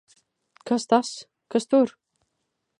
[0.71, 1.11] Kas tas!
[1.51, 1.95] Kas tur!